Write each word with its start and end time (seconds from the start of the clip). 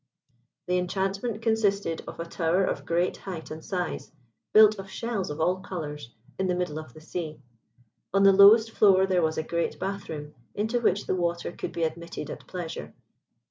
The 0.65 0.79
enchantment 0.79 1.43
consisted 1.43 2.01
of 2.07 2.19
a 2.19 2.25
tower 2.25 2.63
of 2.63 2.87
great 2.87 3.17
height 3.17 3.51
and 3.51 3.63
size, 3.63 4.11
built 4.51 4.79
of 4.79 4.89
shells 4.89 5.29
of 5.29 5.39
all 5.39 5.57
colours, 5.57 6.09
in 6.39 6.47
the 6.47 6.55
middle 6.55 6.79
of 6.79 6.95
the 6.95 7.01
sea. 7.01 7.39
On 8.11 8.23
the 8.23 8.33
lowest 8.33 8.71
floor 8.71 9.05
there 9.05 9.21
was 9.21 9.37
a 9.37 9.43
great 9.43 9.77
bath 9.77 10.09
room, 10.09 10.33
into 10.55 10.79
which 10.81 11.05
the 11.05 11.13
water 11.15 11.51
could 11.51 11.71
be 11.71 11.83
admitted 11.83 12.31
at 12.31 12.47
pleasure. 12.47 12.95